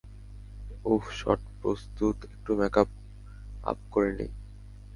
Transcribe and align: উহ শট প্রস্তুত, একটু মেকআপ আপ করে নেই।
উহ 0.85 1.03
শট 1.11 1.41
প্রস্তুত, 1.61 2.17
একটু 2.25 2.51
মেকআপ 2.55 2.89
আপ 3.63 3.79
করে 3.91 4.11
নেই। 4.17 4.31